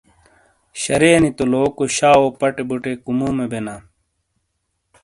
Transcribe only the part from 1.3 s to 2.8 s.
تو لوکو شاؤپٹے